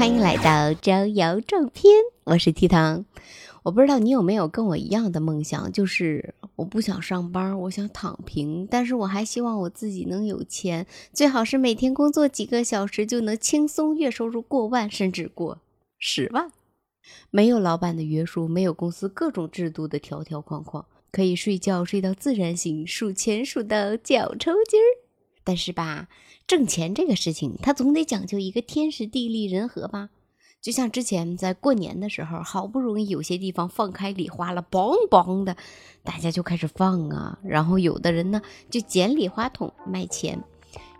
[0.00, 1.92] 欢迎来到招摇撞骗，
[2.24, 3.04] 我是 T 糖。
[3.62, 15.58] 我不知道你有没有跟我一样的梦想，就是我不想上班，我想躺平，但是我还希望我自己能有钱，最好是每天工作几个小时就能轻松月收入过万，甚至过
[15.98, 16.50] 十万。
[17.30, 25.09] 没有老板的约束，没有公司各种制度的条条框框，可以睡觉睡到自然醒，数钱数到脚抽筋儿。
[25.50, 26.06] 但是吧，
[26.46, 30.10] 挣钱这个事情，它总得讲究一个天时地利人和吧。
[30.60, 35.56] 就像之前在过年的时候，好不容易有些地方放开礼花了，梆梆的，
[36.04, 37.40] 大家就开始放啊。
[37.42, 38.40] 然后有的人呢，
[38.70, 40.40] 就捡礼花筒卖钱，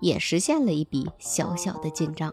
[0.00, 2.32] 也实现了一笔小小的进账。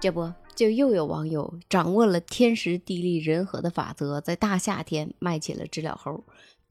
[0.00, 6.22] 这不，就又有网友掌握了天时地利人和的法则，在大夏天卖起了知了猴。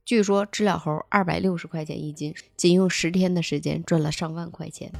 [0.08, 4.90] 据说知了猴二百六十块钱一斤，仅用十天的时间赚了上万块钱。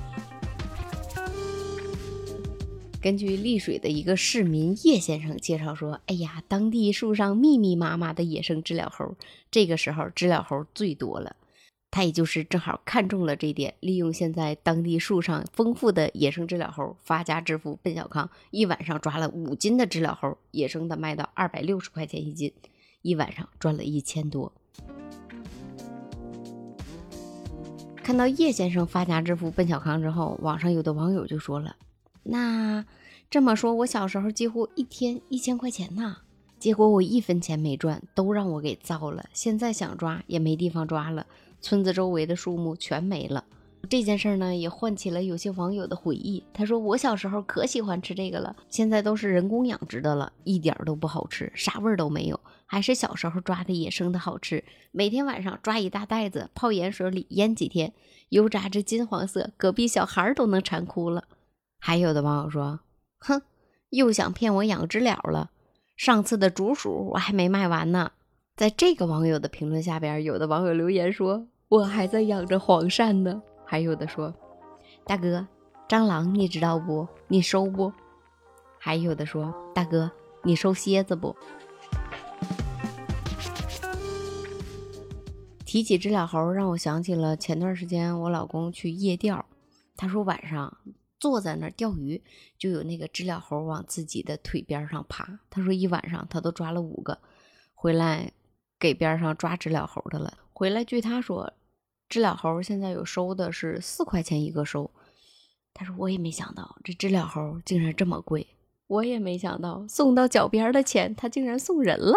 [3.01, 9.17] 根据丽水的一个市民叶先生介绍说：“哎呀，当地树上密密麻麻的野生知了猴，
[9.51, 11.37] 这个时候知了猴最多了。
[11.91, 17.79] 他也就是正好看中了这点，利用现在当地树上丰富的野生知了猴，发家致富。
[17.83, 22.53] 奔小康一晚上抓了五斤的知了猴，野生的卖到二百六十块钱一斤，
[23.01, 24.53] 一晚上赚了一千多。
[28.09, 31.77] 看到叶先生发家致富、奔小康之后，网上有的网友就说了。”
[32.25, 32.83] 那
[33.29, 36.17] 这么说，我小时候几乎一天一千块钱呢，
[36.59, 39.27] 结果我一分钱没赚，都让我给糟了。
[39.35, 41.27] 现在想抓也没地方抓了，
[41.61, 43.45] 村子周围的树木全没了。
[43.89, 46.45] 这件事呢，也唤起了有些网友的回忆。
[46.53, 54.63] 他说：“我小时候可喜欢吃这个了，现在都是人工养殖的了，一点都不好吃，啥味儿都没有，还是小时候抓的野生的好吃。
[54.91, 57.93] 每天晚上抓一大袋子，泡盐水里腌几天，
[58.31, 61.25] 油炸至金黄色，隔壁小孩都能馋哭了。”
[61.81, 62.81] 还有的网友说
[63.21, 63.41] ：“哼，
[63.91, 65.51] 又想骗我养知了了。
[65.97, 68.13] 上次的竹鼠我还没卖完呢。”
[68.57, 74.35] 在这个网友的评论下边，有的网友留言说：“我还在养着黄鳝呢。”还有的说
[75.05, 75.47] ：“大哥，
[75.87, 77.07] 蟑螂你知道不？
[77.29, 77.93] 你收不？”
[78.81, 80.11] 还有的说：“大哥，
[80.43, 81.37] 你收蝎子不？”
[85.67, 89.45] 提起知了猴，让我想起了前段时间我老公去夜钓，
[89.95, 90.79] 他说晚上。
[91.21, 92.23] 坐在那儿钓鱼，
[92.57, 95.41] 就有那个知了猴往自己的腿边上爬。
[95.51, 97.19] 他说一晚上他都抓了五个，
[97.75, 98.31] 回来
[98.79, 100.33] 给边上抓知了猴的了。
[100.53, 101.53] 回来据他说，
[102.09, 104.91] 知了猴现在有收的是四块钱一个收。
[105.75, 108.47] 他说我也没想到这知了猴竟然这么贵，
[108.87, 112.15] 我也没想到送到脚边的钱他竟然送人了。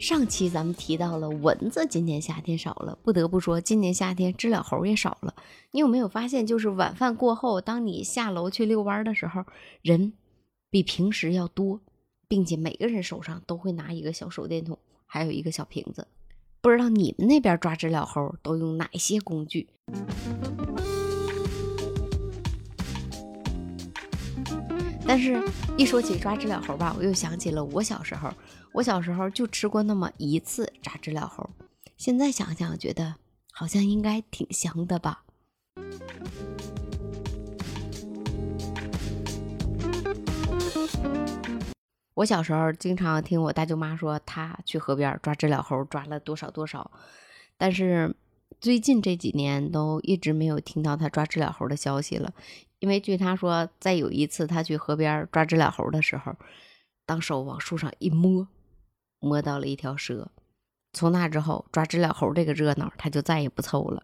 [0.00, 2.98] 上期咱们提到了蚊子，今年夏天少了。
[3.02, 5.34] 不得不说，今年夏天知了猴也少了。
[5.72, 9.44] 你有没有发现，就是晚饭过后，当你下楼去遛弯的时候，
[9.82, 10.12] 人
[10.70, 11.80] 比平时要多，
[12.26, 16.06] 并且每个人手上都会拿一个小手电筒，还有一个小瓶子。
[16.60, 19.68] 不知道你们那边抓知了猴都用哪些工具？
[25.06, 25.42] 但是，
[25.76, 28.32] 一说起抓知了猴吧，我又想起了我小时候。
[28.72, 31.48] 我小时候就吃过那么一次炸知了猴，
[31.96, 33.14] 现在想想觉得
[33.50, 35.24] 好像应该挺香的吧。
[42.18, 46.90] 我小时候经常听我大舅妈说，她去河边抓知了猴，抓了多少多少。
[47.56, 48.12] 但是
[48.60, 52.34] 最近这几年都一直没有听到她抓知了猴的消息了。
[52.80, 56.34] 因为据他说，再有一次他去河边抓知了猴的时候，
[57.06, 58.48] 当手往树上一摸，
[59.20, 60.28] 摸到了一条蛇。
[60.92, 64.02] 从那之后，抓知了猴这个热闹他就再也不凑了。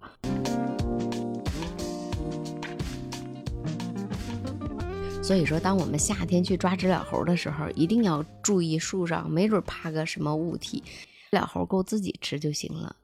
[5.25, 10.83] 所以说，当我们夏天去抓知了猴的时候，一定要注意树上没准趴个什么物体，
[11.31, 12.97] 知了猴够自己吃就行了。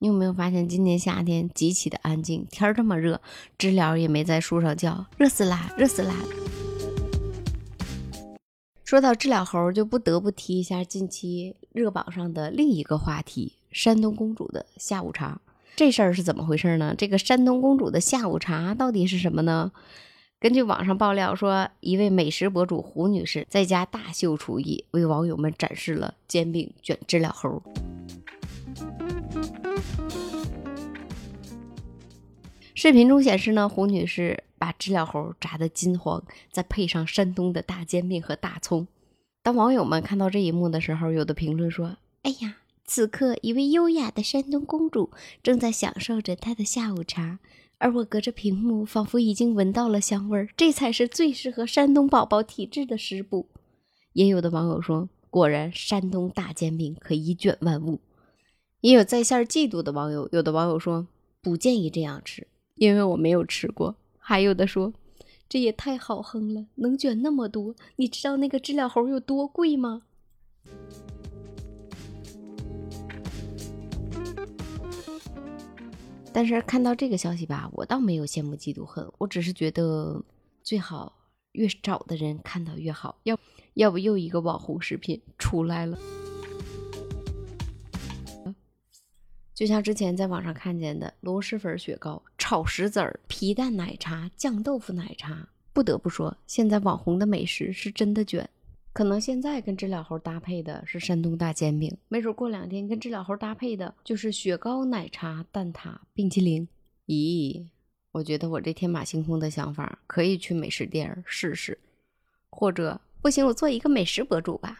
[0.00, 2.44] 你有没有发现今年夏天极其的安静？
[2.50, 3.20] 天儿这么热，
[3.56, 6.16] 知了也没在树上叫，热死啦，热死啦！
[8.82, 15.40] 说到知了猴，就不得不提一下近期热榜上的另一个话题——山东公主的下午茶。
[15.76, 16.92] 这事儿是怎么回事呢？
[16.98, 19.70] 这个山东公主的下午茶到底是什么呢？
[20.42, 27.62] 根据网上爆料说，一位美食博主胡女士在家大秀厨艺，为网友们展示了煎饼卷知了猴。
[32.74, 38.88] 视频中显示呢，胡女士把知了猴炸得金黄，再配上山东的大煎饼和大葱。
[39.44, 47.38] 当网友们看到这一幕的时候，有的评论说：“哎呀，此刻，一位优雅的山东公主正在享受着她的下午茶，
[47.82, 50.48] 而我隔着屏幕，仿佛已经闻到了香味儿。
[50.56, 53.48] 这才是最适合山东宝宝体质的食补。
[54.12, 57.98] 也有的网友说，果然山东大煎饼可以卷万物。
[58.82, 61.08] 也有在线嫉妒的网友，有的网友说
[61.40, 62.46] 不建议这样吃，
[62.76, 63.96] 因为我没有吃过。
[64.16, 64.92] 还有的说，
[65.48, 70.02] 这也太好哼了，能卷那么多，你知道那个知了猴有多贵吗？
[76.34, 80.24] 但是看到这个消息吧，我倒没有羡慕嫉妒恨，我只是觉得
[80.62, 81.12] 最好
[81.52, 83.38] 越少的人看到越好，要
[83.74, 85.98] 要不又一个网红视频出来了。
[89.54, 98.48] 就像之前在网上看见的螺蛳粉雪糕、炒石子儿、皮蛋奶茶、酱豆腐奶茶，不得不说，现在网红的美食是真的卷。
[98.94, 106.68] 可能现在跟知了猴搭配的是山东大煎饼，没准过两天跟知了猴搭配的就是雪糕、奶茶、蛋挞、冰淇淋。
[107.06, 107.64] 咦，
[108.12, 111.78] 我觉得我这天马行空的想法可以去美食店试试，
[112.50, 114.78] 或者不行，我做一个美食博主吧。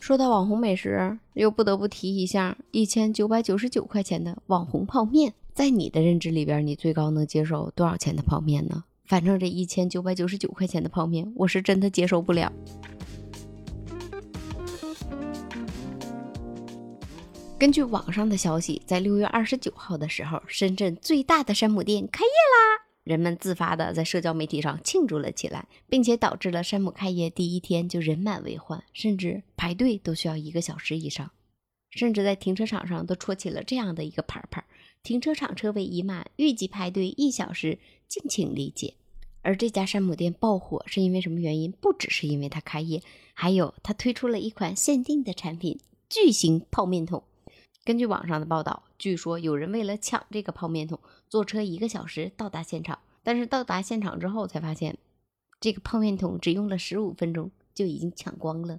[0.00, 5.32] 说到网红美食，又不得不提一下一千九百九十九块钱的网红泡面。
[5.54, 8.82] 在你的认知里边，你最高能接受多少钱的泡面呢？
[9.04, 12.52] 反正这一千九百九十九块钱的泡面，我是真的接受不了。
[17.56, 22.84] 根据网上的消息，在六月二十九号的时候，深圳最大的山姆店开业啦。
[23.04, 31.30] 人们自发的在社交媒体上庆祝了起来，并且导致了山姆开业第一天就人满为患，甚至排队都需要一个小时以上，
[31.90, 34.64] 甚至在停车场上都戳起了这样的一个牌牌：
[35.04, 37.78] 停车场车位已满，预计排队一小时，
[38.08, 38.94] 敬请理解。
[39.42, 41.70] 而这家山姆店爆火是因为什么原因？
[41.72, 43.02] 不只是因为它开业，
[43.34, 45.78] 还有它推出了一款限定的产品——
[46.08, 47.22] 巨型泡面桶。
[47.84, 50.98] 根据网上的报道，据说有人为了抢这个泡面桶，
[51.28, 52.98] 坐车一个小时到达现场。
[53.22, 54.96] 但是到达现场之后，才发现
[55.60, 58.78] 这个泡面桶只用了十五分钟就已经抢光了。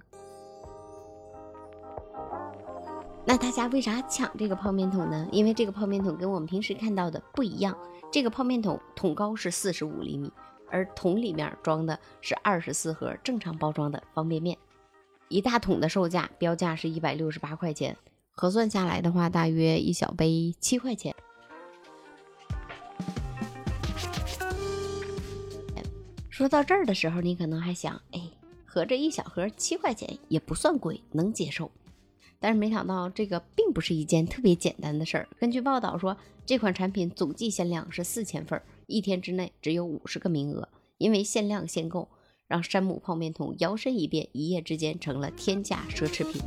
[3.28, 5.28] 那大家为啥抢这个泡面桶呢？
[5.32, 7.76] 因为这个泡面桶跟我们平时看到的不一样。
[8.12, 10.32] 这个泡面桶桶高是四十五厘米，
[10.70, 14.56] 而桶里面装的是二十四盒正常包装的方便面。
[15.26, 17.96] 一大桶的售价标价是一百六十八块钱。
[18.30, 21.12] 核算下来的话，大约一小杯七块钱。
[26.30, 28.20] 说到这儿的时候，你可能还想，哎，
[28.64, 31.68] 合着一小盒七块钱也不算贵，能接受。
[32.38, 35.28] 但是没想到，这个并不是一件特别简单的事儿。
[35.38, 40.68] 根据报道说，这款产品总计限量是四千份，一天之内只有五十个名额。
[40.98, 42.08] 因为限量限购，
[42.46, 46.40] 让山姆泡面桶摇身一变，一夜之间成了天价奢侈品。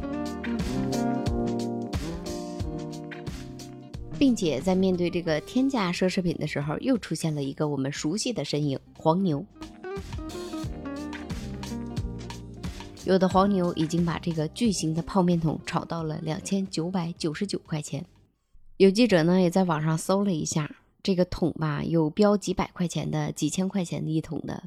[4.17, 9.45] 并且在面对这个天价奢侈品的时候，又出现了一个我们熟悉的身影——黄牛。
[13.09, 18.05] 有的黄牛已经把这个巨型的泡面桶炒到了两千九百九十九块钱。
[18.77, 24.65] 有记者呢也在网上搜了一下，这个桶吧有标几百块钱的、几千块钱的一桶的。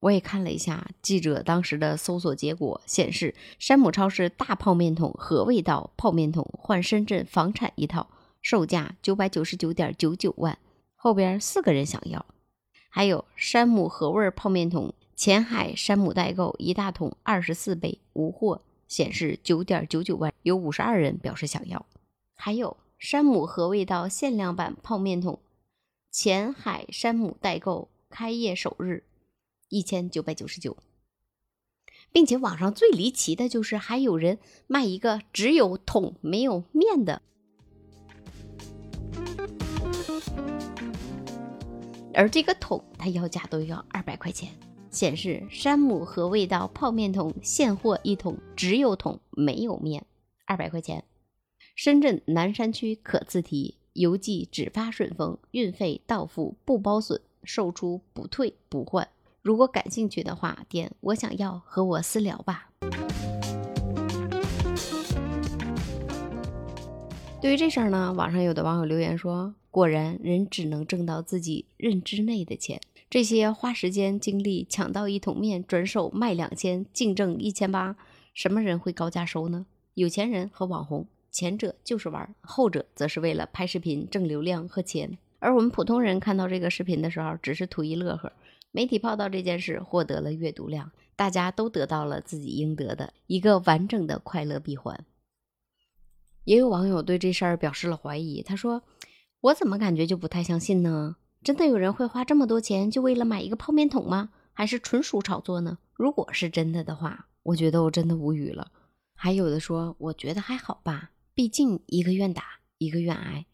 [0.00, 8.08] 我也看了一下记者当时的搜索结果，显示山姆超市大泡面桶和味道泡面桶换深圳房产一套。
[8.40, 10.58] 售价九百九十九点九九万，
[10.96, 12.24] 后边四个人想要。
[12.88, 21.86] 还有山姆和味泡面桶，前海山姆代购一大桶二十四杯，无货，显示九点九九万，有五十二人表示想要。
[22.34, 25.38] 还有山姆和味道限量版泡面桶，
[26.10, 29.04] 前海山姆代购开业首日
[29.68, 30.76] 一千九百九十九，
[32.10, 37.22] 并且网上最离奇的就是还有人卖一个只有桶没有面的。
[42.12, 44.50] 而这个桶，它要价都要二百块钱。
[44.94, 50.06] 显示山姆和味道泡面桶现货一桶，只有桶没有面，
[50.46, 51.02] 二百块钱。
[51.74, 59.08] 深圳南山区可自提，邮寄只发顺丰，运费到付不包损，售出不退不换。
[59.42, 62.70] 如果感兴趣的话，点我想要和我私聊吧。
[67.42, 69.56] 对于这事儿呢，网上有的网友留言说。
[69.72, 72.80] 果然，人只能挣到自己认知内的钱。
[73.14, 77.94] 这些花时间精力抢到一桶面，转手卖两千，净挣一千八，
[78.34, 79.66] 什么人会高价收呢？
[79.94, 85.16] 有钱人和网红，前者就是玩，后者则是为了拍视频挣流量和钱。
[85.38, 88.32] 而我们普通人看到这个视频的时候，只是图一乐呵。
[88.72, 95.04] 媒体报道这件事，获得了阅读量，大家都得到了自己应得的一个完整的快乐闭环。
[96.42, 98.82] 也有网友对这事儿表示了怀疑，他说
[99.40, 101.14] ：“我怎么感觉就不太相信呢？
[101.44, 104.30] 真的有人会花这么多钱就为了买一个泡面桶吗？
[104.54, 105.76] 还是纯属炒作呢？
[105.92, 108.72] 如果是真的的话，我觉得我真的无语了。”
[109.14, 112.44] 还有的说：“我觉得还好吧，毕竟一个愿打，
[112.78, 113.44] 一个愿挨。”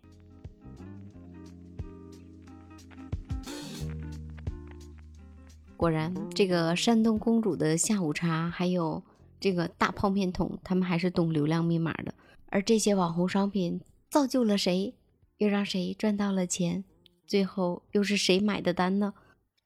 [5.77, 9.03] 果然，这个山东公主的下午茶，还有
[9.41, 12.15] 这个大泡面桶，他们还是懂流量密码的。
[12.51, 14.95] 而这些网红商品造就了谁，
[15.39, 16.85] 又让谁赚到了钱？
[17.31, 19.15] 最后又是谁买的单呢？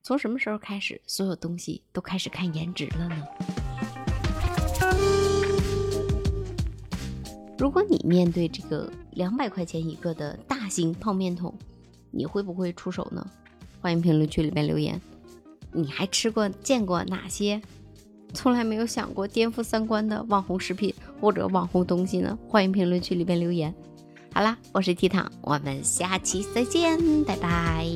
[0.02, 3.26] 从什么时候开始，所有东西都开始看颜值了呢？
[7.56, 11.54] 如果你面对这个两百块钱一个的大型泡面桶，
[12.11, 13.26] 你会不会出手呢？
[13.80, 15.00] 欢迎评论区里面留言。
[15.73, 17.62] 你还吃过、见过哪些
[18.35, 22.38] 从来没有想过颠覆三观的网红食品或者网红东西呢？
[22.47, 23.75] 欢迎评论区里边留言。
[24.34, 27.86] 好啦，我是 T 糖，我们下期再见，拜拜。